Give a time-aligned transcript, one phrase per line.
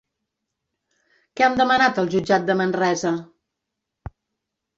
[1.39, 3.13] Què han demanat al jutjat de Manresa?